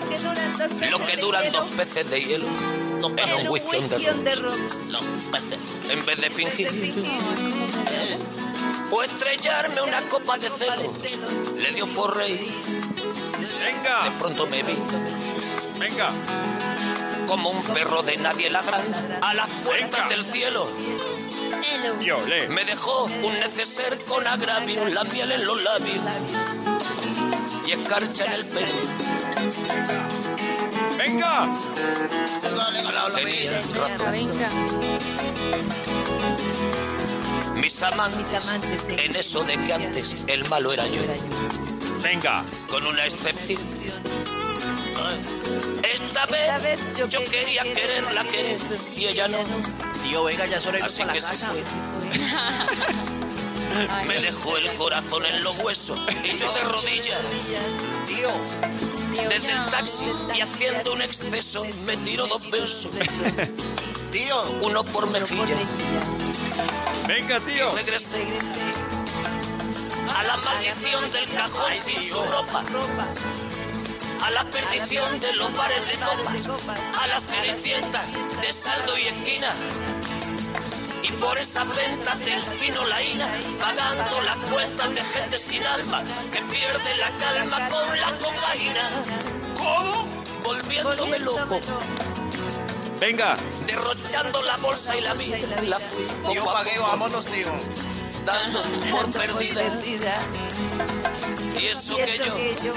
[0.00, 1.52] Lo que duran dos peces Lo que de hielo.
[1.52, 2.46] dos peces de hielo.
[2.98, 4.78] En en un whisky on the whisky on the rocks.
[5.90, 6.68] En vez de fingir.
[8.90, 10.92] o estrellarme una copa de celos,
[11.56, 12.40] le dio por reír.
[12.40, 14.74] De pronto me vi.
[15.78, 16.10] ¡Venga!
[17.26, 20.08] como un perro de nadie ladrando a las puertas Venga.
[20.08, 20.66] del cielo.
[22.48, 26.00] Me dejó un neceser con agravio, la miel en los labios
[27.68, 28.66] y escarcha en el pelo.
[30.96, 31.48] ¡Venga!
[33.14, 34.12] Tenía razón.
[34.12, 34.48] Venga,
[37.54, 38.94] Mis Mis amantes, amantes, sí.
[38.98, 41.02] en eso de que antes el malo era yo,
[42.02, 42.42] ¡Venga!
[42.70, 43.60] con una excepción.
[45.82, 48.58] Esta Esta vez yo yo que- quería quererla querer
[48.96, 49.38] y ella no.
[50.02, 51.52] Tío, venga, ya para la casa.
[54.06, 57.20] Me dejó el corazón en los huesos y yo de rodillas.
[58.06, 58.28] Tío,
[59.28, 62.90] Desde el taxi y haciendo un exceso me tiró dos besos,
[64.10, 64.42] tío.
[64.62, 65.56] uno por mejilla.
[67.06, 67.70] ¡Venga, tío!
[67.74, 68.26] Regresé
[70.16, 72.62] a la maldición del cajón sin su ropa,
[74.24, 78.02] a la perdición de los bares de copa, a la cenicienta
[78.40, 79.52] de saldo y esquina.
[81.20, 83.26] Por esas ventas del fino laína,
[83.58, 86.02] pagando las cuentas de gente sin alma
[86.32, 88.88] que pierde la calma con la cocaína.
[89.56, 90.06] ¿Cómo?
[90.42, 91.60] Volviéndome loco,
[93.00, 93.36] ¡Venga!
[93.66, 95.38] derrochando la bolsa y la vida.
[95.62, 97.52] La fui a pagué, vámonos, tío.
[98.24, 99.62] dando por perdida.
[101.60, 102.72] Y eso que yo, yo,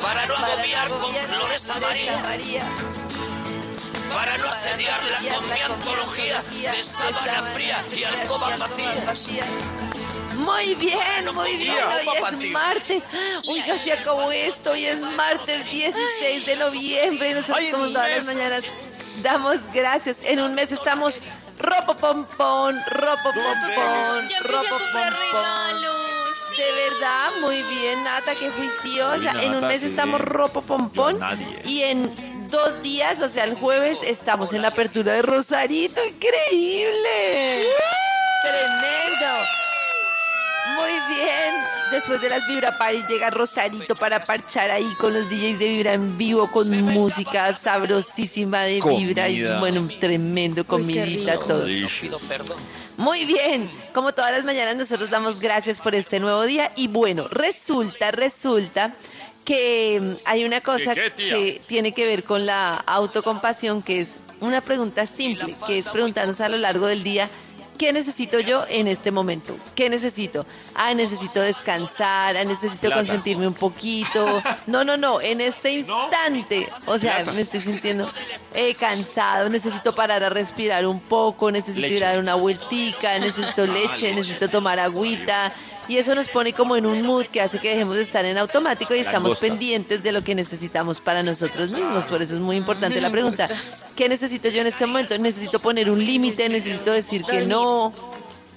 [0.00, 2.62] para no agobiar con flores a Flores María, María.
[4.12, 6.42] Para no asediarla con mi antología
[6.72, 9.28] de sábana fría y alcobas vacías.
[10.36, 11.76] Muy bien, muy bien.
[11.84, 13.04] Hoy es martes.
[13.48, 14.72] Uy, ya se acabó esto.
[14.72, 17.34] Hoy es martes 16 de noviembre.
[17.34, 18.64] Nosotros como todas las mañanas
[19.22, 20.24] damos gracias.
[20.24, 21.20] En un mes estamos
[21.58, 26.02] ropo pompón, ropo pompón, ropo pompón.
[26.56, 29.42] De verdad, muy bien, Nata, qué juiciosa.
[29.42, 31.18] En un mes estamos ropo pompón.
[31.64, 36.00] Y en dos días, o sea, el jueves, estamos en la apertura de Rosarito.
[36.04, 37.66] ¡Increíble!
[38.42, 39.26] ¡Tremendo!
[40.76, 41.54] Muy bien.
[41.90, 45.92] Después de las Vibra Party llega Rosarito para parchar ahí con los DJs de Vibra
[45.94, 49.58] en vivo con música sabrosísima de Vibra y Comida.
[49.58, 51.66] bueno, tremendo comidita todo.
[52.96, 57.28] Muy bien, como todas las mañanas nosotros damos gracias por este nuevo día y bueno,
[57.28, 58.94] resulta, resulta
[59.44, 61.34] que mm, hay una cosa ¿Qué, qué, tía?
[61.34, 66.40] que tiene que ver con la autocompasión, que es una pregunta simple, que es preguntarnos
[66.40, 67.28] a lo largo del día,
[67.78, 69.56] ¿qué necesito yo en este momento?
[69.74, 70.46] ¿Qué necesito?
[70.74, 72.96] Ah, necesito descansar, ah, necesito Plata.
[72.96, 74.42] consentirme un poquito.
[74.66, 77.32] No, no, no, en este instante, o sea, Plata.
[77.32, 78.10] me estoy sintiendo
[78.54, 81.96] eh, cansado, necesito parar a respirar un poco, necesito Leche.
[81.96, 85.52] ir a dar una vueltica, necesito leche, necesito tomar agüita.
[85.92, 88.38] Y eso nos pone como en un mood que hace que dejemos de estar en
[88.38, 92.06] automático y estamos pendientes de lo que necesitamos para nosotros mismos.
[92.06, 93.46] Por eso es muy importante la pregunta.
[93.94, 95.18] ¿Qué necesito yo en este momento?
[95.18, 97.92] Necesito poner un límite, necesito decir que no.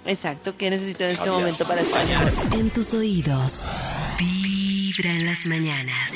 [0.06, 2.06] Exacto, ¿qué necesito en este momento para estar?
[2.54, 3.68] En tus oídos.
[4.18, 6.14] Vibra en las mañanas.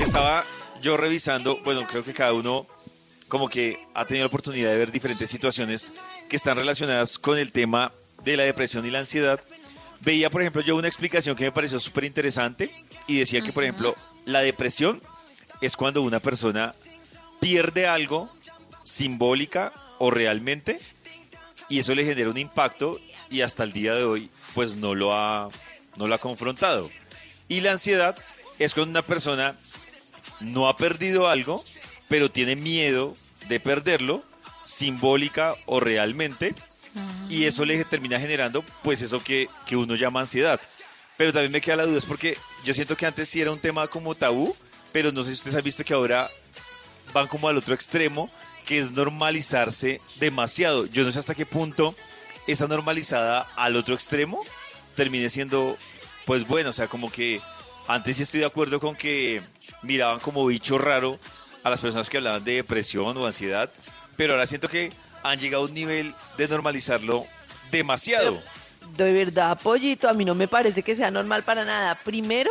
[0.00, 0.44] Estaba
[0.80, 2.64] yo revisando, bueno, creo que cada uno
[3.26, 5.92] como que ha tenido la oportunidad de ver diferentes situaciones
[6.30, 7.90] que están relacionadas con el tema
[8.22, 9.40] de la depresión y la ansiedad.
[10.04, 12.70] Veía, por ejemplo, yo una explicación que me pareció súper interesante
[13.06, 15.00] y decía que, por ejemplo, la depresión
[15.60, 16.74] es cuando una persona
[17.40, 18.30] pierde algo
[18.84, 20.78] simbólica o realmente
[21.68, 22.98] y eso le genera un impacto
[23.30, 25.48] y hasta el día de hoy pues no lo ha,
[25.96, 26.90] no lo ha confrontado.
[27.48, 28.16] Y la ansiedad
[28.58, 29.56] es cuando una persona
[30.40, 31.64] no ha perdido algo,
[32.08, 33.14] pero tiene miedo
[33.48, 34.22] de perderlo,
[34.64, 36.54] simbólica o realmente,
[37.28, 40.60] y eso le termina generando pues eso que, que uno llama ansiedad.
[41.16, 43.60] Pero también me queda la duda, es porque yo siento que antes sí era un
[43.60, 44.56] tema como tabú,
[44.92, 46.30] pero no sé si ustedes han visto que ahora
[47.12, 48.30] van como al otro extremo,
[48.66, 50.86] que es normalizarse demasiado.
[50.86, 51.94] Yo no sé hasta qué punto
[52.46, 54.42] esa normalizada al otro extremo
[54.96, 55.76] termine siendo,
[56.24, 57.40] pues bueno, o sea, como que
[57.86, 59.42] antes sí estoy de acuerdo con que
[59.82, 61.18] miraban como bicho raro
[61.62, 63.70] a las personas que hablaban de depresión o ansiedad,
[64.16, 64.92] pero ahora siento que
[65.24, 67.26] han llegado a un nivel de normalizarlo
[67.72, 68.40] demasiado.
[68.96, 71.96] De verdad, pollito, a mí no me parece que sea normal para nada.
[71.96, 72.50] Primero,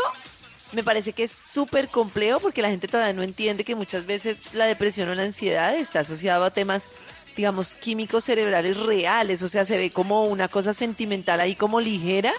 [0.74, 4.54] me parece que es súper complejo porque la gente todavía no entiende que muchas veces
[4.54, 6.90] la depresión o la ansiedad está asociado a temas,
[7.38, 9.44] digamos, químicos cerebrales reales.
[9.44, 12.34] O sea, se ve como una cosa sentimental ahí como ligera.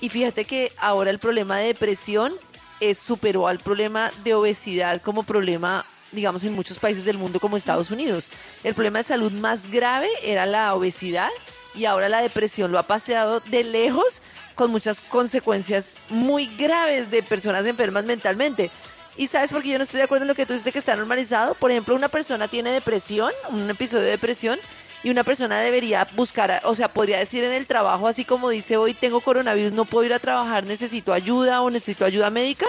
[0.00, 2.32] Y fíjate que ahora el problema de depresión
[2.80, 5.84] es superó al problema de obesidad como problema
[6.16, 8.30] digamos, en muchos países del mundo como Estados Unidos.
[8.64, 11.28] El problema de salud más grave era la obesidad
[11.76, 14.22] y ahora la depresión lo ha paseado de lejos
[14.56, 18.70] con muchas consecuencias muy graves de personas enfermas mentalmente.
[19.16, 20.78] Y sabes por qué yo no estoy de acuerdo en lo que tú dices que
[20.78, 21.54] está normalizado.
[21.54, 24.58] Por ejemplo, una persona tiene depresión, un episodio de depresión,
[25.02, 28.76] y una persona debería buscar, o sea, podría decir en el trabajo, así como dice
[28.76, 32.66] hoy, tengo coronavirus, no puedo ir a trabajar, necesito ayuda o necesito ayuda médica,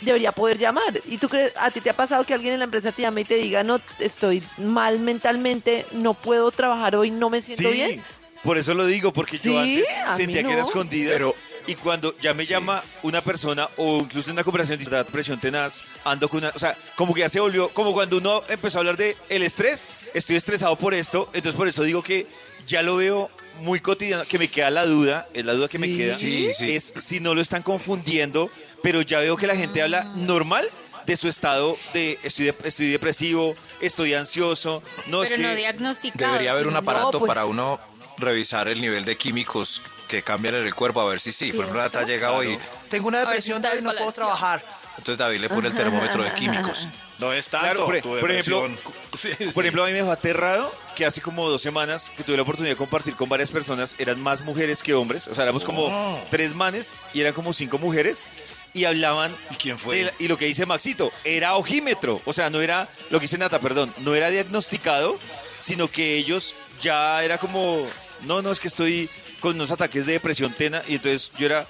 [0.00, 1.00] debería poder llamar.
[1.08, 3.22] ¿Y tú crees, a ti te ha pasado que alguien en la empresa te llame
[3.22, 7.74] y te diga, no, estoy mal mentalmente, no puedo trabajar hoy, no me siento Sí,
[7.76, 8.02] bien?
[8.42, 11.12] por eso lo digo, porque Sí, yo antes sentía que era escondida.
[11.12, 11.34] Pero-
[11.68, 15.82] y cuando ya me llama una persona, o incluso en una conversación de presión tenaz,
[16.04, 16.50] ando con una.
[16.54, 17.68] O sea, como que ya se volvió.
[17.70, 21.28] Como cuando uno empezó a hablar de el estrés, estoy estresado por esto.
[21.32, 22.24] Entonces, por eso digo que
[22.68, 23.28] ya lo veo
[23.62, 24.22] muy cotidiano.
[24.26, 26.16] Que me queda la duda, es la duda que me queda.
[26.16, 26.70] Sí, sí.
[26.76, 28.48] Es si no lo están confundiendo,
[28.86, 30.70] pero ya veo que la gente habla normal
[31.06, 34.80] de su estado de estoy, de- estoy depresivo, estoy ansioso.
[35.08, 35.48] No, es pero que.
[35.48, 36.30] no diagnosticado.
[36.34, 37.80] Debería haber un aparato pues- para uno
[38.18, 41.50] revisar el nivel de químicos que cambian en el cuerpo, a ver si sí.
[41.50, 42.56] Por ejemplo, Nata llega hoy,
[42.88, 44.64] tengo una depresión, David, no puedo trabajar.
[44.98, 46.86] Entonces David le pone el termómetro de químicos.
[47.18, 47.64] No es tanto.
[47.64, 48.68] Claro, por, tu por ejemplo.
[49.16, 49.46] Sí, sí.
[49.54, 52.42] por ejemplo, a mí me dejó aterrado que hace como dos semanas que tuve la
[52.42, 55.86] oportunidad de compartir con varias personas, eran más mujeres que hombres, o sea, éramos como
[55.86, 56.20] Oh.
[56.30, 58.26] tres manes y eran como cinco mujeres
[58.74, 59.34] y hablaban.
[59.50, 60.04] ¿Y quién fue?
[60.04, 63.38] de y lo que dice Maxito, era ojímetro, o sea, no era, lo que dice
[63.38, 65.18] Nata, perdón, no era diagnosticado,
[65.58, 67.86] sino que ellos ya era como,
[68.22, 69.08] no, no, es que estoy
[69.40, 71.66] con unos ataques de depresión tena y entonces yo era,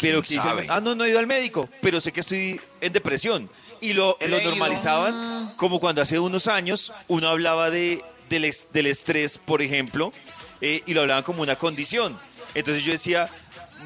[0.00, 0.66] pero que dice, sabe?
[0.68, 3.50] ah, no, no he ido al médico, pero sé que estoy en depresión.
[3.82, 9.38] Y lo, lo normalizaban como cuando hace unos años uno hablaba de, del, del estrés,
[9.38, 10.12] por ejemplo,
[10.60, 12.18] eh, y lo hablaban como una condición.
[12.54, 13.28] Entonces yo decía,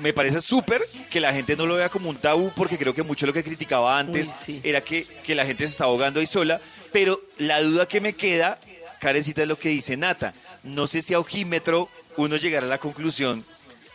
[0.01, 3.03] me parece súper que la gente no lo vea como un tabú, porque creo que
[3.03, 4.61] mucho lo que criticaba antes Uy, sí.
[4.65, 6.61] era que, que la gente se está ahogando ahí sola,
[6.93, 8.59] pero la duda que me queda,
[9.01, 10.35] Karencita, es lo que dice Nata.
[10.63, 13.45] No sé si a ojímetro uno llegará a la conclusión,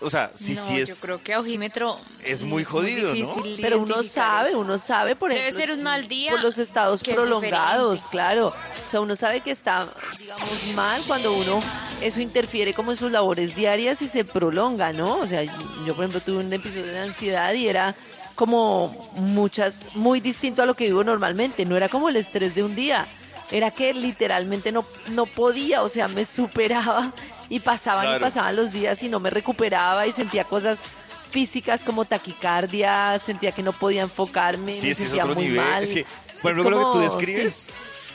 [0.01, 0.89] o sea, no, sí es...
[0.89, 3.13] yo creo que a ojímetro es muy jodido, ¿no?
[3.13, 4.59] difícil Pero uno sabe, eso.
[4.59, 5.65] uno sabe, por Debe ejemplo.
[5.65, 8.47] ser un mal día Por los estados es prolongados, claro.
[8.47, 9.87] O sea, uno sabe que está,
[10.17, 11.61] digamos, mal cuando uno,
[12.01, 15.17] eso interfiere como en sus labores diarias y se prolonga, ¿no?
[15.17, 17.95] O sea, yo, por ejemplo, tuve un episodio de ansiedad y era
[18.35, 21.65] como muchas, muy distinto a lo que vivo normalmente.
[21.65, 23.05] No era como el estrés de un día.
[23.51, 27.13] Era que literalmente no, no podía, o sea, me superaba
[27.49, 30.81] y pasaban y pasaban los días y no me recuperaba y sentía cosas
[31.31, 35.55] físicas como taquicardia, sentía que no podía enfocarme, Sí, me sentía muy nivel.
[35.57, 35.83] mal.
[35.83, 36.05] Es que,
[36.41, 37.69] por ejemplo, con lo que tú como- describes,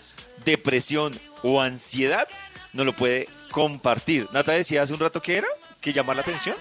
[0.45, 2.29] depresión o ansiedad,
[2.75, 4.29] no lo puede compartir.
[4.33, 5.49] Nata decía hace un rato que era,
[5.81, 6.57] que llamar la atención.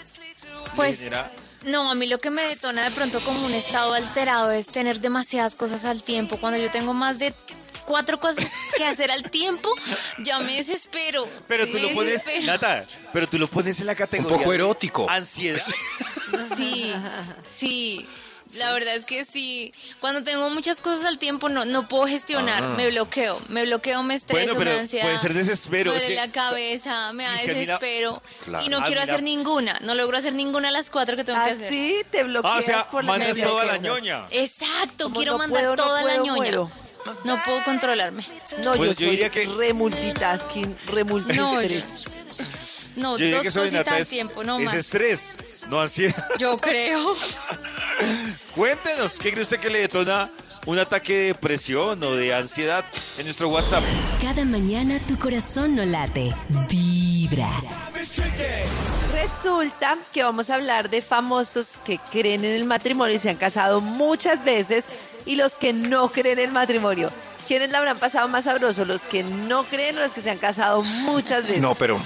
[0.77, 1.29] Pues genera
[1.65, 5.01] No, a mí lo que me detona de pronto como un estado alterado es tener
[5.01, 6.38] demasiadas cosas al tiempo.
[6.38, 7.34] Cuando yo tengo más de
[7.86, 8.46] cuatro cosas
[8.77, 9.70] que hacer al tiempo,
[10.20, 11.27] ya me desespero.
[11.48, 12.46] Pero tú Me lo pones, desespero.
[12.46, 14.38] Nata, pero tú lo pones en la categoría.
[14.38, 15.10] poco de erótico.
[15.10, 15.62] Ansiedad.
[16.58, 16.94] Sí,
[17.48, 18.08] sí.
[18.58, 19.74] La verdad es que sí.
[20.00, 22.62] Cuando tengo muchas cosas al tiempo no, no puedo gestionar.
[22.75, 23.39] Me bloqueo.
[23.48, 24.53] Me bloqueo, me estreso, Ah.
[24.53, 25.06] Bueno, pero me da ansiedad.
[25.06, 28.22] puede ser desespero, Me es duele que- la cabeza, me da es desespero.
[28.46, 28.65] Claro.
[28.65, 29.80] Y no quiero hacer ninguna.
[29.82, 31.65] No logro hacer ninguna de las cuatro que tengo que hacer.
[31.68, 34.25] Así te bloqueas Ah, o sea, por la mandas toda la ñoña.
[34.30, 36.34] Exacto, Como quiero no mandar puedo, no toda la ñoña.
[36.36, 36.72] muero.
[37.24, 38.24] No puedo controlarme.
[38.63, 42.05] No, Pues yo yo soy diría que- re multitasking, re multiestrés.
[42.95, 44.74] No, Yo diría dos cositas al es, tiempo, no es más.
[44.75, 46.15] estrés, no ansiedad.
[46.39, 47.15] Yo creo.
[48.55, 50.29] Cuéntenos, ¿qué cree usted que le detona
[50.67, 52.86] un ataque de depresión o de ansiedad
[53.17, 53.83] en nuestro WhatsApp?
[54.22, 56.36] Cada mañana tu corazón no late,
[56.69, 57.50] vibra.
[59.12, 63.38] Resulta que vamos a hablar de famosos que creen en el matrimonio y se han
[63.38, 64.86] casado muchas veces
[65.25, 67.10] y los que no creen en el matrimonio.
[67.48, 68.86] ¿Quiénes la habrán pasado más sabroso?
[68.86, 71.62] ¿Los que no creen o los que se han casado muchas veces?
[71.62, 72.00] No, pero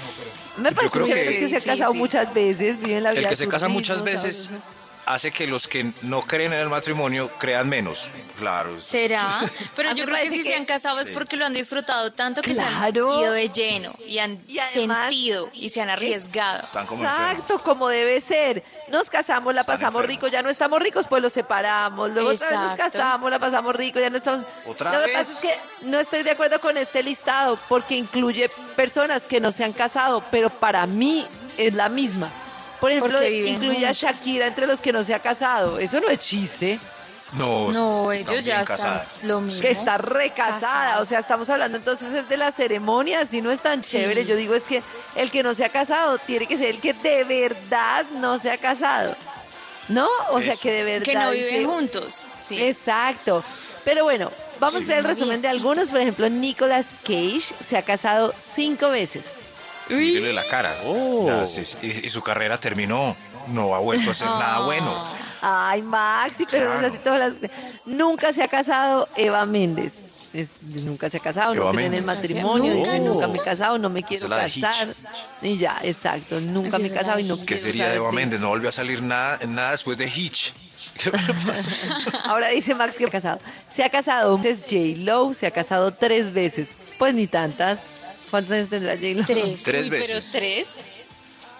[0.56, 3.28] Me parece creo chévere que- que se han casado muchas veces, viven la vida el
[3.28, 4.64] que se casa muchas veces sabroso.
[5.08, 8.10] Hace que los que no creen en el matrimonio crean menos.
[8.38, 8.80] Claro.
[8.80, 9.40] ¿Será?
[9.76, 12.42] Pero yo creo que si que- se han casado es porque lo han disfrutado tanto
[12.42, 13.12] que se Claro.
[13.12, 16.62] han ido de lleno y han Y además- sentido y se han arriesgado.
[16.62, 17.02] Están como.
[17.02, 18.62] Exacto, como debe ser.
[18.88, 20.22] Nos casamos, la Están pasamos enfermos.
[20.24, 22.10] rico, ya no estamos ricos, pues los separamos.
[22.12, 24.44] Luego otra vez nos casamos, la pasamos rico, ya no estamos.
[24.66, 25.16] ¿Otra Lo que vez?
[25.18, 29.52] pasa es que no estoy de acuerdo con este listado porque incluye personas que no
[29.52, 32.30] se han casado, pero para mí es la misma.
[32.80, 33.92] Por ejemplo, incluye a.
[33.92, 35.78] Shakira entre los que no se ha casado.
[35.78, 36.78] Eso no es chiste.
[37.32, 39.60] No, No, ellos ya están lo mismo.
[39.60, 40.60] Que está recasada.
[40.60, 41.00] Casada.
[41.00, 44.24] O sea, estamos hablando entonces es de la ceremonia, si no es tan chévere.
[44.24, 44.82] Yo digo es que
[45.14, 48.50] el que no se ha casado tiene que ser el que de verdad no se
[48.50, 49.14] ha casado.
[49.88, 50.08] ¿No?
[50.32, 51.04] O sea, que de verdad.
[51.04, 52.28] que no viven juntos.
[52.40, 52.62] Sí.
[52.62, 53.42] Exacto.
[53.84, 54.30] Pero bueno,
[54.60, 55.90] vamos a hacer el resumen de algunos.
[55.90, 59.32] Por ejemplo, Nicolas Cage se ha casado cinco veces.
[59.90, 60.76] Mírele la cara.
[61.26, 63.16] Ya, sí, sí, y, y su carrera terminó.
[63.48, 64.92] No ha vuelto a hacer nada bueno.
[65.40, 67.50] Ay, Maxi, pero no es así todas las.
[67.86, 70.00] Nunca se ha casado Eva Méndez.
[70.34, 73.14] Es- nunca se ha casado, no Eva cree en el matrimonio, Nunca, dice, no.
[73.14, 74.88] nunca me he casado, no me quiero de casar.
[75.40, 77.38] Y ya, exacto, nunca Así me he casado y de no.
[77.38, 78.40] ¿Qué quiero sería de Eva de- Méndez?
[78.40, 80.52] No volvió a salir nada, nada después de Hitch.
[81.02, 81.30] ¿Qué pasó?
[82.24, 83.40] Ahora dice Max que ha casado.
[83.68, 84.74] Se ha casado, es J.
[84.98, 86.76] Lo, se ha casado tres veces.
[86.98, 87.82] Pues ni tantas.
[88.30, 89.06] ¿Cuántos años tendrá J.
[89.14, 89.24] Lo?
[89.24, 89.62] Tres.
[89.62, 90.08] Tres Uy, veces.
[90.32, 90.68] Pero tres.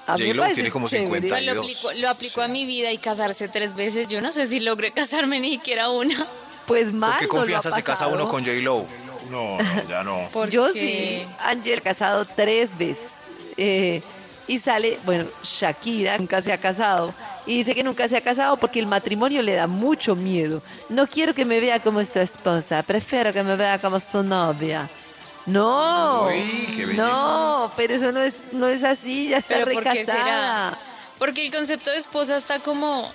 [0.07, 1.07] J.Lo tiene como chévere.
[1.07, 1.65] 50 Pues lo Dos.
[1.65, 2.41] aplico, lo aplico Sí.
[2.41, 4.09] a mi vida y casarse tres veces.
[4.09, 6.27] Yo no sé si logré casarme ni siquiera una.
[6.67, 7.17] Pues ¿Con mal.
[7.19, 8.85] qué no lo ha confianza se casa uno con J-Lo?
[9.31, 10.29] No, no, ya no.
[10.49, 13.11] Yo sí, Ángel casado tres veces.
[13.59, 14.01] Eh,
[14.47, 17.13] y sale, bueno, Shakira nunca se ha casado.
[17.47, 20.63] Y dice que nunca se ha casado porque el matrimonio le da mucho miedo.
[20.89, 24.89] No quiero que me vea como su esposa, prefiero que me vea como su novia.
[25.49, 27.03] No, Uy, qué belleza.
[27.07, 30.23] no, pero eso no es, no es así, ya está ¿Pero por qué recasada.
[30.71, 30.79] será?
[31.19, 33.11] Porque el concepto de esposa está como,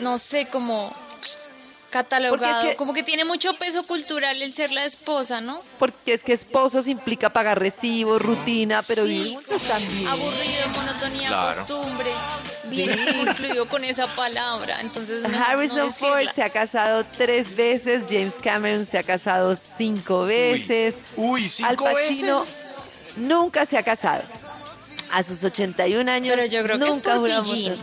[0.00, 0.94] no sé, como
[1.90, 5.62] catalogado, Porque es que- como que tiene mucho peso cultural el ser la esposa, ¿no?
[5.78, 10.06] Porque es que esposos implica pagar recibos, rutina, pero Sí, vivir juntos también.
[10.06, 11.66] Aburrido, monotonía, Claro.
[11.66, 12.10] costumbre,
[12.64, 18.38] viene incluido con esa palabra, entonces no Harrison Ford se ha casado tres veces, James
[18.38, 20.96] Cameron se ha casado cinco veces.
[21.16, 22.54] Uy, ¿cinco Al Pacino veces?
[23.16, 24.22] nunca se ha casado.
[25.10, 27.76] A sus 81 años Pero yo creo que es nunca por juramos- pillín.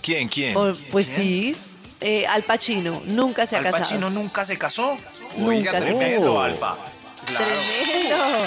[0.00, 0.54] ¿Quién, quién?
[0.54, 1.56] Por- pues sí,
[2.02, 3.82] eh, Al Pacino nunca se ha ¿Al casado.
[3.84, 4.96] Pacino nunca se casó?
[5.36, 6.42] Nunca se Tremendo, casó.
[6.42, 6.78] Alba.
[7.26, 8.46] Tremendo.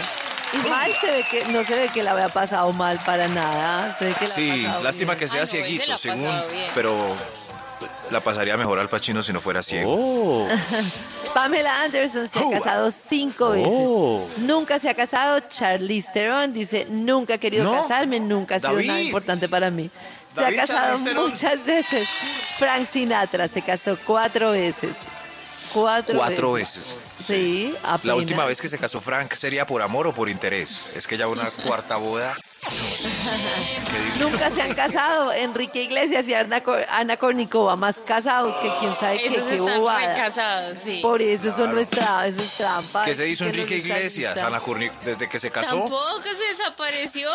[0.54, 3.92] Y mal se ve que, no se ve que la había pasado mal para nada.
[3.92, 5.20] Se ve que la Sí, lástima bien.
[5.20, 6.34] que sea Ah, no, cieguito, ha según,
[6.74, 6.96] pero
[8.12, 9.94] la pasaría mejor al Pacino si no fuera ciego.
[9.98, 10.48] Oh,
[11.36, 12.50] Pamela Anderson se ha Oh.
[12.52, 14.38] casado cinco veces.
[14.40, 15.42] Nunca se ha casado.
[15.42, 17.74] Charlize Theron dice, nunca he querido No.
[17.74, 18.88] casarme, nunca ha sido David.
[18.88, 19.92] nada importante para mí.
[20.30, 21.30] Se David ha casado Charlize Theron.
[21.30, 22.08] muchas veces.
[22.58, 24.96] Frank Sinatra se casó cuatro veces.
[25.74, 26.96] Cuatro, Cuatro veces.
[27.20, 28.16] Sí, La apenas.
[28.18, 30.84] última vez que se casó Frank sería por amor o por interés.
[30.96, 32.34] Es que ya una cuarta boda.
[34.20, 34.30] No.
[34.30, 35.32] Nunca se han casado.
[35.34, 39.80] Enrique Iglesias y Ana, Ana Kournikova más casados que quién sabe qué, Esos qué están
[39.80, 40.00] bobada.
[40.16, 41.00] recasados, sí.
[41.02, 43.06] Por eso eso no es, tra- eso es trampa.
[43.06, 44.38] ¿Qué se hizo Que no Enrique está Iglesias?
[44.38, 44.62] Ana
[45.04, 45.80] desde que se casó.
[45.80, 47.30] ¿Tampoco se desapareció?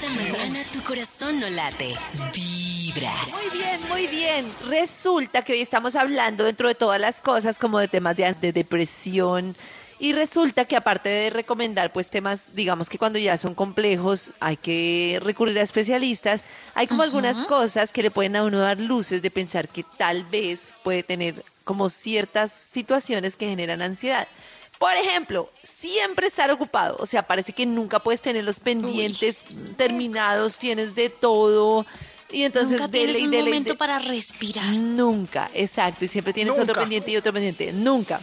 [0.00, 1.94] Cada mañana tu corazón no late,
[2.34, 3.12] vibra.
[3.30, 4.52] Muy bien, muy bien.
[4.68, 8.52] Resulta que hoy estamos hablando dentro de todas las cosas como de temas de, de
[8.52, 9.54] depresión
[10.02, 14.56] Y resulta que aparte de recomendar pues temas, digamos que cuando ya son complejos hay
[14.56, 16.40] que recurrir a especialistas,
[16.74, 20.24] hay como algunas cosas que le pueden a uno dar luces de pensar que tal
[20.24, 24.26] vez puede tener como ciertas situaciones que generan ansiedad.
[24.78, 29.44] Por ejemplo, siempre estar ocupado, o sea, parece que nunca puedes tener los pendientes
[29.76, 31.84] terminados, tienes de todo
[32.32, 34.72] y entonces Nunca dele tienes y un dele momento para respirar.
[34.74, 36.06] Nunca, exacto.
[36.06, 37.72] Y siempre tienes otro pendiente y otro pendiente.
[37.74, 38.20] Nunca.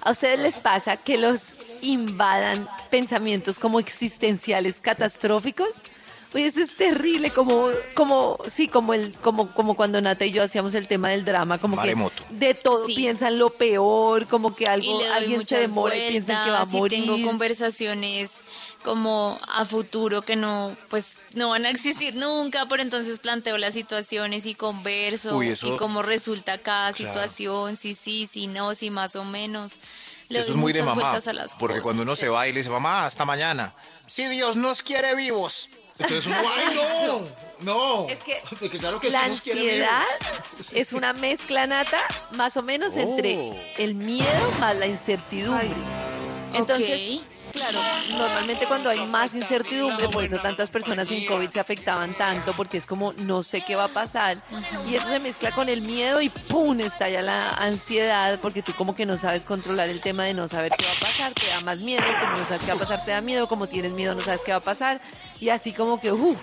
[0.00, 5.82] ¿A ustedes les pasa que los invadan pensamientos como existenciales catastróficos?
[6.34, 10.42] Oye, eso es terrible, como, como, sí, como el, como, como cuando Nata y yo
[10.42, 12.22] hacíamos el tema del drama, como Maremoto.
[12.28, 12.94] que de todo Sí.
[12.94, 16.74] piensan lo peor, como que algo, alguien se demora y piensan que va a vueltas,
[16.74, 17.14] y morir.
[17.16, 18.42] tengo conversaciones
[18.84, 23.72] como a futuro que no, pues no van a existir nunca, pero entonces planteo las
[23.72, 27.12] situaciones y converso Uy, eso- y cómo resulta cada Claro.
[27.14, 29.76] situación, si sí, si no, si más o menos.
[30.28, 31.10] Le Eso es muy de mamá.
[31.10, 33.72] vueltas Porque cuando uno se va y le dice, mamá, hasta mañana.
[34.06, 35.70] Si Dios nos quiere vivos.
[35.98, 36.76] Entonces uno, ay,
[37.06, 37.20] no,
[37.60, 38.08] no.
[38.08, 40.04] Es que Porque claro que la ansiedad
[40.72, 41.98] es una mezcla nata
[42.32, 43.00] más o menos Oh.
[43.00, 43.38] entre
[43.78, 45.68] el miedo más la incertidumbre.
[46.54, 47.20] Entonces.
[47.58, 52.52] Claro, normalmente cuando hay más incertidumbre, por eso tantas personas en COVID se afectaban tanto,
[52.54, 54.42] porque es como no sé qué va a pasar.
[54.88, 56.78] Y eso se mezcla con el miedo y ¡pum!
[56.80, 60.72] estalla la ansiedad, porque tú como que no sabes controlar el tema de no saber
[60.78, 63.04] qué va a pasar, te da más miedo, como no sabes qué va a pasar,
[63.04, 65.00] te da miedo, como tienes miedo, no sabes qué va a pasar.
[65.40, 66.38] Y así como que, uff.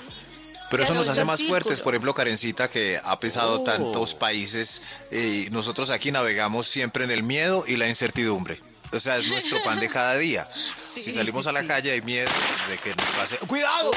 [0.71, 1.79] Pero eso nos no hace más fuertes.
[1.79, 3.63] Por ejemplo, Karencita, que ha pisado Oh.
[3.63, 4.81] tantos países,
[5.11, 8.59] eh, y nosotros aquí navegamos siempre en el miedo y la incertidumbre.
[8.95, 10.47] O sea, es nuestro pan de cada día.
[10.53, 12.31] si salimos a la calle hay miedo
[12.69, 13.37] de que nos pase...
[13.47, 13.91] ¡Cuidado!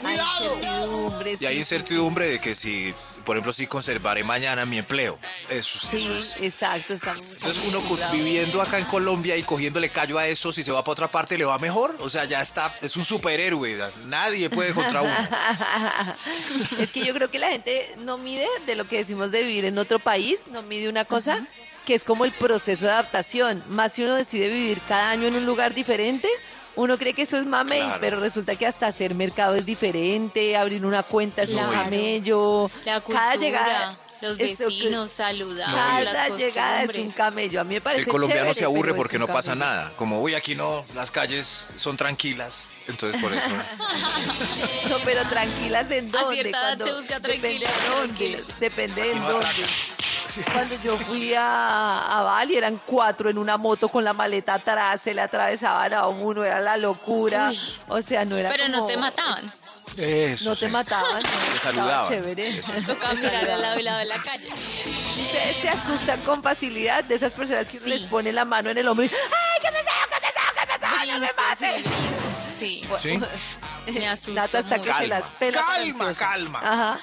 [0.00, 0.56] ¡Cuidado!
[1.40, 2.92] Y hay incertidumbre de que si,
[3.24, 5.18] por ejemplo, si conservaré mañana mi empleo.
[5.48, 6.42] Eso, Sí, eso es...
[6.42, 6.94] exacto.
[6.94, 10.82] Estamos Entonces uno viviendo acá en Colombia y cogiéndole callo a eso, si se va
[10.82, 11.96] para otra parte le va mejor.
[12.00, 13.78] O sea, ya está, es un superhéroe.
[14.06, 15.14] Nadie puede contra uno.
[16.78, 19.64] es que yo creo que la gente no mide de lo que decimos de vivir
[19.64, 21.46] en otro país, no mide una cosa
[21.86, 23.62] que es como el proceso de adaptación.
[23.70, 26.28] Más si uno decide vivir cada año en un lugar diferente,
[26.74, 27.98] uno cree que eso es mamey, Claro.
[28.00, 31.72] pero resulta que hasta hacer mercado es diferente, abrir una cuenta es un Claro.
[31.72, 32.70] camello.
[32.84, 37.60] La cultura, cada llegada, los eso que- vecinos, saludar, Cada las llegada es un camello.
[37.60, 39.90] A mí me parece El colombiano chévere, se aburre porque un no pasa nada.
[39.96, 42.66] Como, uy, aquí no, las calles son tranquilas.
[42.88, 43.48] Entonces por eso.
[44.88, 46.34] No, pero tranquilas en A dónde.
[46.42, 48.06] cierta edad Cuando- se busca Depende tranquilidad, de dónde.
[48.14, 48.60] tranquilos.
[48.60, 49.18] Depende de Aquí
[50.44, 55.00] Cuando yo fui a, a Bali eran cuatro en una moto con la maleta atrás,
[55.00, 57.48] se le atravesaban a uno, era la locura.
[57.50, 57.60] Uy.
[57.88, 59.44] O sea, no era Pero no te mataban.
[59.96, 60.50] Eso.
[60.50, 60.72] No te sí.
[60.72, 61.22] mataban.
[61.22, 62.08] no, Te saludaban.
[62.08, 62.60] Chévere.
[62.86, 64.48] Toca Te mirar al lado y lado de la calle.
[65.18, 67.88] Ustedes se asustan con facilidad de esas personas que Sí.
[67.88, 69.14] les pone la mano en el hombro y ¡ay,
[69.62, 71.06] qué pesado, qué pesado, qué pesado!
[71.06, 71.84] ¡No me Brinco, maten!
[72.58, 73.20] sí, brinco, sí.
[73.20, 73.92] Sí.
[73.92, 74.98] Me asusta Nata hasta que mucho.
[75.00, 75.62] se las pela.
[75.64, 76.58] Calma, calma.
[76.60, 76.98] Ajá.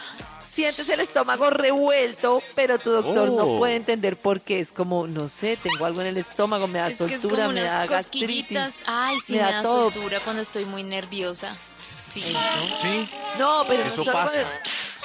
[0.45, 3.57] Sientes el estómago revuelto, pero tu doctor no Oh.
[3.59, 4.59] puede entender por qué.
[4.59, 7.43] Es como, no sé, tengo algo en el estómago, me da Es que es soltura,
[7.43, 8.57] como me da gastritis.
[8.85, 9.91] Ay, sí, me me da da todo.
[9.91, 11.55] soltura cuando estoy muy nerviosa.
[11.99, 12.21] Sí.
[12.81, 13.09] Sí.
[13.39, 14.41] No, pero no Eso solo pasa.
[14.41, 14.59] Cuando,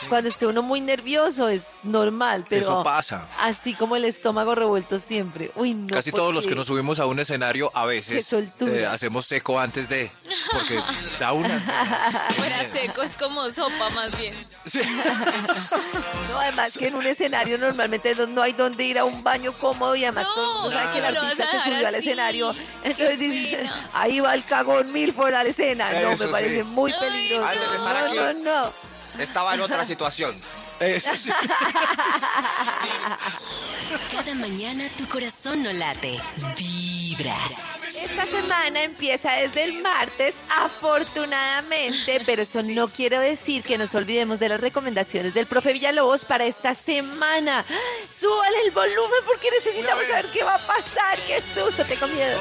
[0.09, 3.27] cuando esté uno muy nervioso es normal, pero Eso pasa.
[3.41, 5.51] así como el estómago revuelto siempre.
[5.55, 5.95] Uy, no.
[5.95, 9.59] Casi ¿por todos los que nos subimos a un escenario a veces eh, hacemos seco
[9.59, 10.11] antes de.
[10.53, 10.81] Porque
[11.19, 11.59] da una.
[12.37, 14.35] Fuera seco es como sopa más bien.
[14.65, 14.81] Sí.
[14.83, 19.53] No, además que en un escenario normalmente no, no hay donde ir a un baño
[19.53, 22.55] cómodo y además No, todo que el artista a se subió al escenario.
[22.83, 23.89] Entonces dicen, pena.
[23.95, 25.93] ahí va el cagón Milford a la escena.
[26.01, 26.71] No, me parece sí.
[26.71, 27.47] muy peligroso.
[27.47, 28.88] Antes de estar no, no, no.
[29.19, 30.35] Estaba en otra situación.
[30.81, 31.31] Eso sí.
[34.13, 36.17] Cada mañana tu corazón no late.
[36.57, 37.37] Vibra.
[37.87, 44.39] Esta semana empieza desde el martes, afortunadamente, pero eso no quiere decir que nos olvidemos
[44.39, 47.65] de las recomendaciones del profe Villalobos para esta semana.
[48.09, 51.19] Súbale el volumen porque necesitamos saber qué va a pasar.
[51.27, 51.85] ¡Qué susto!
[51.85, 52.39] Tengo miedo.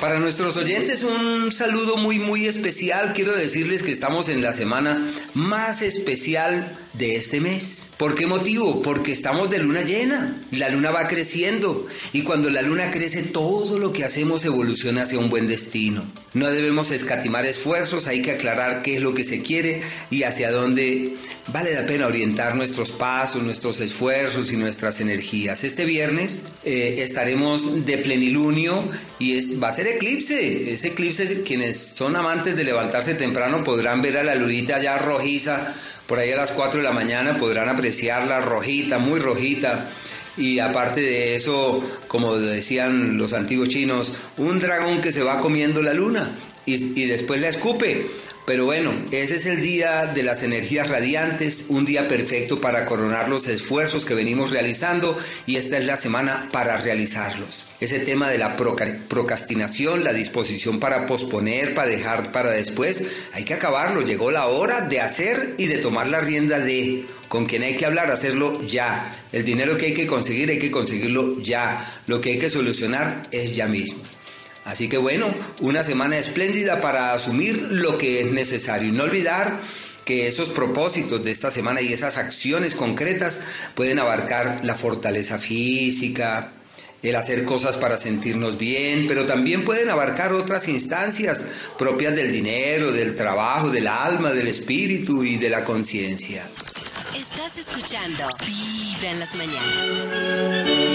[0.00, 3.12] Para nuestros oyentes un saludo muy muy especial.
[3.12, 4.98] Quiero decirles que estamos en la semana
[5.34, 7.88] más especial de este mes.
[7.98, 8.80] ¿Por qué motivo?
[8.80, 10.40] Porque estamos de luna llena.
[10.52, 15.18] La luna va creciendo y cuando la luna crece todo lo que hacemos evoluciona hacia
[15.18, 16.02] un buen destino.
[16.32, 20.50] No debemos escatimar esfuerzos, hay que aclarar qué es lo que se quiere y hacia
[20.50, 21.14] dónde
[21.52, 25.62] vale la pena orientar nuestros pasos, nuestros esfuerzos y nuestras energías.
[25.62, 28.82] Este viernes eh, estaremos de plenilunio
[29.18, 30.72] y es, va a ser eclipse.
[30.72, 35.74] Ese eclipse, quienes son amantes de levantarse temprano podrán ver a la lunita ya rojiza,
[36.06, 39.88] por ahí a las 4 de la mañana podrán apreciarla rojita, muy rojita.
[40.36, 45.82] y aparte de eso, como decían los antiguos chinos, un dragón que se va comiendo
[45.82, 46.30] la luna
[46.64, 48.06] y, y después la escupe.
[48.46, 53.28] Pero bueno, ese es el día de las energías radiantes, un día perfecto para coronar
[53.28, 57.66] los esfuerzos que venimos realizando y esta es la semana para realizarlos.
[57.80, 63.54] Ese tema de la procrastinación, la disposición para posponer, para dejar para después, hay que
[63.54, 64.02] acabarlo.
[64.02, 67.86] Llegó la hora de hacer y de tomar la rienda de con quien hay que
[67.86, 69.16] hablar, hacerlo ya.
[69.30, 71.88] El dinero que hay que conseguir, hay que conseguirlo ya.
[72.08, 74.02] Lo que hay que solucionar es ya mismo.
[74.70, 75.26] Así que bueno,
[75.58, 79.58] una semana espléndida para asumir lo que es necesario y no olvidar
[80.04, 83.40] que esos propósitos de esta semana y esas acciones concretas
[83.74, 86.52] pueden abarcar la fortaleza física,
[87.02, 92.92] el hacer cosas para sentirnos bien, pero también pueden abarcar otras instancias propias del dinero,
[92.92, 96.48] del trabajo, del alma, del espíritu y de la conciencia.
[97.16, 100.89] Estás escuchando Vibra en las mañanas.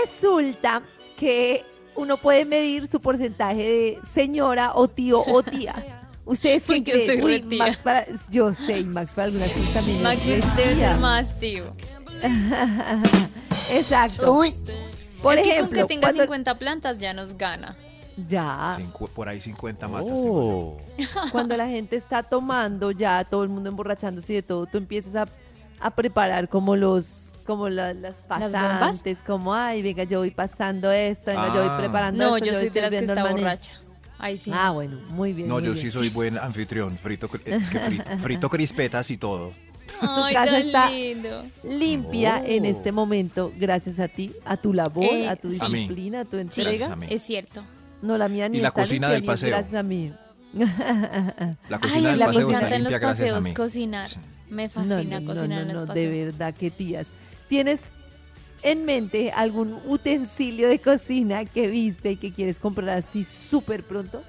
[0.00, 0.82] Resulta
[1.16, 6.02] que uno puede medir su porcentaje de señora o tío o tía.
[6.26, 7.22] ¿Ustedes qué Uy, yo creen?
[7.22, 7.56] soy Uy.
[7.56, 9.98] Max para, yo sé, y Max para algunas cosas también.
[9.98, 11.72] es Max re debe ser más tío.
[13.72, 14.42] Exacto.
[15.22, 17.76] Por es que ejemplo, con que tenga cuando- 50 plantas ya nos gana.
[18.28, 18.76] ya,
[19.14, 20.12] por ahí 50 matas.
[20.16, 20.76] Oh.
[21.32, 25.14] cuando la gente está tomando ya, todo el mundo emborrachándose y de todo, tú empiezas
[25.16, 25.26] a,
[25.80, 28.50] a preparar como los como la- las bombas?
[28.50, 31.78] pasantes, como, ay, venga, yo voy pasando esto, venga, yo voy Ah.
[31.78, 33.40] preparando No, esto, yo soy de las que sirviendo el está maní".
[33.42, 33.70] borracha.
[34.18, 34.50] Ahí sí.
[34.52, 35.46] Ah, bueno, muy bien.
[35.46, 35.76] No, muy yo bien.
[35.82, 36.96] sí soy buen anfitrión.
[36.96, 39.52] Frito, es que frito, frito crispetas y todo.
[40.00, 41.44] Ay, casa tan está- lindo.
[41.62, 46.24] limpia en este momento gracias a ti, a tu labor, Eh, a tu disciplina, a
[46.24, 46.70] tu entrega.
[46.70, 47.06] Gracias a mí.
[47.10, 47.62] es cierto.
[48.02, 49.48] No, la mía ni Y la está cocina limpia, del paseo.
[49.50, 50.12] gracias a mí.
[50.52, 50.64] La
[51.70, 53.54] Ay, cocina en del la paseo cocina está en los limpia gracias a paseos mí.
[53.54, 54.08] cocinar.
[54.08, 54.16] Sí.
[54.48, 56.10] Me fascina no, cocinar no, en no, los no, paseos.
[56.12, 57.08] de verdad que tías.
[57.48, 57.92] ¿Tienes
[58.62, 64.22] en mente algún utensilio de cocina que viste y que quieres comprar así súper pronto?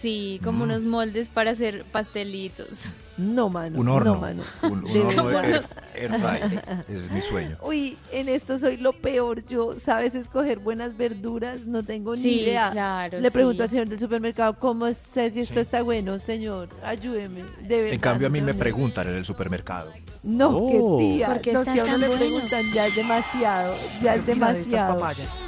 [0.00, 0.44] Sí, Mm.
[0.44, 2.68] como unos moldes para hacer pastelitos.
[3.16, 3.80] No, mano.
[3.80, 4.14] Un horno.
[4.14, 4.42] No, mano.
[4.62, 5.62] Un, horno air,
[5.94, 6.62] air.
[6.88, 7.56] Es mi sueño.
[7.62, 9.44] Uy, en esto soy lo peor.
[9.46, 11.66] Yo, ¿sabes escoger buenas verduras?
[11.66, 12.70] No tengo ni Sí, idea.
[12.70, 13.62] claro, Le pregunto sí.
[13.64, 15.60] al señor del supermercado, ¿cómo sé si esto Sí.
[15.60, 16.18] está bueno?
[16.20, 17.42] Señor, ayúdeme.
[17.62, 19.92] De verdad, En cambio, a mí no me preguntan en el supermercado.
[20.22, 20.98] No, Oh.
[20.98, 21.26] qué tía.
[21.26, 22.20] ¿Por qué no, si a uno le bueno?
[22.22, 23.74] preguntan, ya es demasiado.
[24.00, 24.94] Ya es Mira de estas demasiado.
[25.00, 25.40] papayas.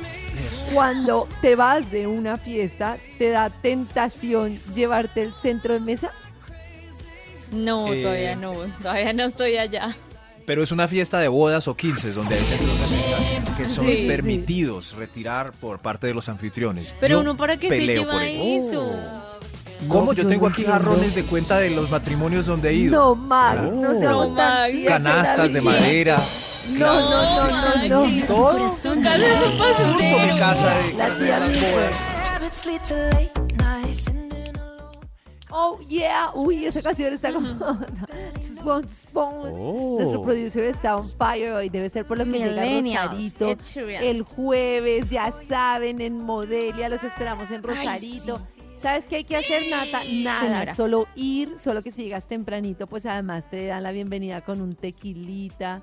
[0.74, 6.10] Cuando te vas de una fiesta, ¿te da tentación llevarte el centro de mesa?
[7.52, 9.96] No, Eh, todavía no, todavía no estoy allá.
[10.46, 13.16] Pero es una fiesta de bodas o 15 donde hay centros de mesa
[13.56, 14.06] que son Sí, sí.
[14.06, 16.94] permitidos retirar por parte de los anfitriones.
[17.00, 18.90] Pero Yo uno para qué se peleo lleva eso.
[19.88, 20.06] ¿Cómo?
[20.06, 22.98] No, Yo yo tengo no aquí jarrones de cuenta de los matrimonios donde he ido.
[23.00, 23.70] No, Max, Oh.
[23.70, 24.34] no No,
[24.70, 26.20] tía, Canastas de madera.
[26.68, 28.00] No, no, no, no, no.
[28.06, 28.22] Maxi.
[28.26, 28.66] Todo.
[28.66, 30.38] Es un basurero.
[30.38, 32.10] casa de, La de tía.
[35.52, 36.30] Oh, yeah.
[36.34, 37.48] Uy, esa canción está como...
[38.40, 39.52] Spawn, spawn.
[39.52, 39.96] Oh.
[39.98, 41.68] Nuestro producer está on fire hoy.
[41.68, 43.08] Debe ser por lo que llega Millennial.
[43.08, 43.48] Rosarito.
[43.48, 44.04] Ed Sheeran.
[44.04, 46.88] El jueves, ya saben, en Modelia.
[46.88, 48.40] Los esperamos en Rosarito.
[48.76, 50.00] ¿Sabes qué hay que hacer, Nata?
[50.10, 50.74] Nada, Señora.
[50.74, 54.74] solo ir, solo que si llegas tempranito, pues además te dan la bienvenida con un
[54.74, 55.82] tequilita.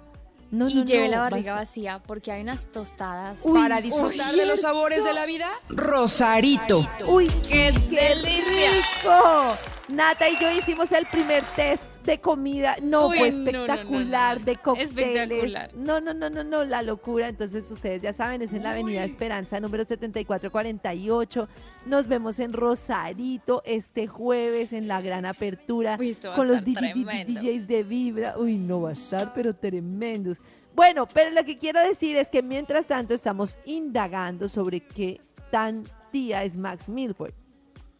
[0.49, 1.65] No, Y no, lleve no, la barriga basta.
[1.69, 3.37] vacía porque hay unas tostadas.
[3.43, 6.87] Uy, Para disfrutar de los sabores de la vida, Rosarito.
[7.05, 8.71] Uy, ¡Qué ¡Qué delicia!
[8.71, 9.57] rico!
[9.89, 12.77] Nata y yo hicimos el primer test de comida.
[12.81, 14.45] No, Uy, fue no, no, no, espectacular, no.
[14.45, 14.89] de cócteles.
[14.89, 15.75] Espectacular.
[15.75, 17.27] No, no, no, no, no, la locura.
[17.27, 21.47] Entonces, ustedes ya saben, es en la Avenida Esperanza, número 7448.
[21.85, 26.63] Nos vemos en Rosarito este jueves en la gran apertura Uy, con los.
[26.65, 28.35] DJs de Vibra.
[28.37, 30.39] Uy, no va a estar, pero tremendos.
[30.75, 35.19] Bueno, pero lo que quiero decir es que mientras tanto estamos indagando sobre qué
[35.51, 37.33] tan tía es Max Milford.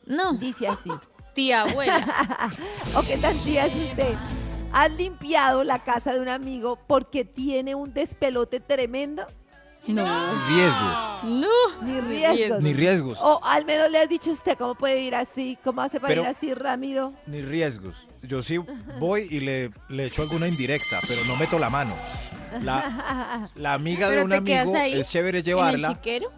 [0.06, 0.90] No, Dice así.
[1.38, 2.50] tía abuela.
[2.96, 4.16] ¿O qué tan tía es usted?
[4.74, 9.24] ¿Has limpiado la casa de un amigo porque tiene un despelote tremendo?
[9.86, 10.04] No.
[10.50, 11.24] Riesgos.
[11.24, 11.84] No.
[11.84, 12.64] Ni riesgos.
[12.64, 13.20] Ni riesgos.
[13.22, 16.22] O al menos le has dicho usted cómo puede ir así, cómo hace para Pero-
[16.24, 17.14] ir así, Ramiro.
[17.28, 18.08] Ni riesgos.
[18.24, 18.58] Yo sí
[19.00, 21.94] voy y le, le echo alguna indirecta, pero no meto la mano.
[22.62, 25.94] La, la amiga de ¿Pero un amigo ahí es chévere ¿En el llevarla.
[25.94, 26.32] chiquero?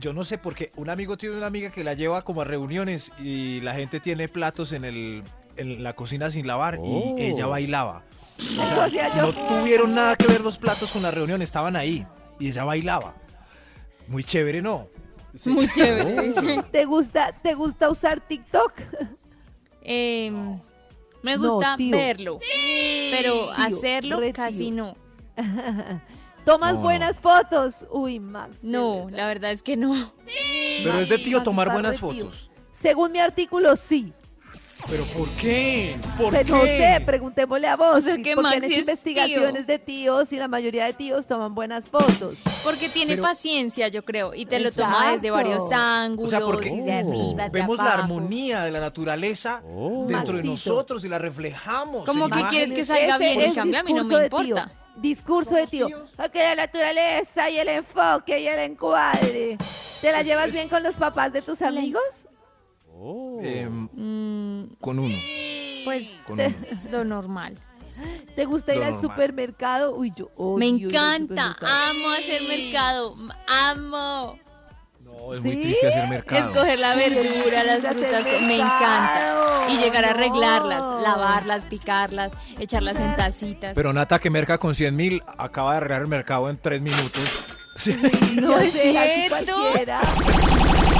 [0.00, 0.70] Yo, no sé por qué.
[0.76, 4.28] Un amigo tiene una amiga que la lleva como a reuniones y la gente tiene
[4.28, 5.22] platos en, el,
[5.56, 7.14] en la cocina sin lavar Oh.
[7.16, 8.02] y ella bailaba.
[8.38, 9.22] O Eso sea, hacía yo.
[9.22, 12.04] no tuvieron nada que ver los platos con la reunión, estaban ahí
[12.40, 13.14] y ella bailaba.
[14.08, 14.88] Muy chévere, ¿no?
[15.46, 16.32] Muy chévere.
[16.72, 18.72] ¿Te gusta, ¿Te gusta usar TikTok?
[19.82, 20.58] Em,
[21.22, 22.38] Me gusta verlo,
[23.12, 24.74] pero Tío, hacerlo re casi tío.
[24.74, 24.96] no.
[26.44, 27.86] ¿Tomas No, buenas fotos?
[27.90, 28.62] Uy, Max.
[28.62, 29.16] de No, verdad.
[29.16, 30.12] la verdad es que no.
[30.84, 32.08] Pero es de tío Max tomar buenas tío.
[32.08, 32.50] fotos.
[32.70, 34.12] Según mi artículo, sí.
[34.90, 35.96] ¿Pero por qué?
[36.18, 36.52] ¿Por Pero qué?
[36.52, 37.96] no sé, preguntémosle a vos.
[37.96, 40.92] O sea, que porque Max han hecho es investigaciones de tíos y la mayoría de
[40.92, 42.40] tíos toman buenas fotos.
[42.62, 45.32] Porque tiene Pero- paciencia, yo creo, y te lo toma desde Exacto.
[45.32, 48.00] varios ángulos, O sea, porque y de arriba, de Vemos la abajo.
[48.02, 49.62] armonía de la naturaleza
[50.06, 50.44] dentro de Maxito.
[50.74, 52.04] nosotros y la reflejamos.
[52.04, 54.56] Como que quieres que salga Ese bien, en cambio a mí no me de tío.
[55.08, 55.86] Discurso de tío.
[56.16, 59.58] Ok, la naturaleza y el enfoque y el encuadre.
[60.00, 62.26] ¿Te la llevas bien con los papás de tus amigos?
[63.42, 65.14] Em, Mm, con uno.
[65.84, 66.52] pues Con unos.
[66.90, 67.58] lo normal.
[68.34, 69.94] ¿Te gusta ir al supermercado?
[69.94, 71.90] Uy, yo odio Me ir al encanta, supermercado.
[71.90, 73.14] amo hacer mercado,
[73.46, 74.38] amo
[75.26, 76.50] No, es muy triste hacer mercado.
[76.50, 79.66] escoger la verdura, las frutas, me encanta.
[79.70, 80.16] Y llegar a No.
[80.16, 83.72] arreglarlas, lavarlas, picarlas, echarlas en tacitas.
[83.74, 87.22] Pero Nata que merca con 100 mil acaba de arreglar el mercado en 3 minutos.
[87.76, 87.92] Sí.
[88.34, 89.56] no es cierto.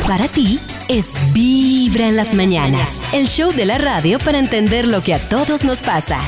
[0.08, 0.58] Para ti
[0.88, 5.20] es Vibra en las mañanas, el show de la radio para entender lo que a
[5.28, 6.18] todos nos pasa.